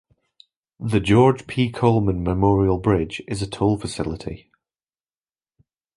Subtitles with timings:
[0.79, 1.71] The George P.
[1.71, 4.49] Coleman Memorial Bridge is a toll facility.